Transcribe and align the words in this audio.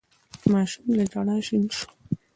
ماشوم 0.51 0.85
له 0.97 1.03
ژړا 1.11 1.35
شين 1.47 1.63
شو. 1.77 1.89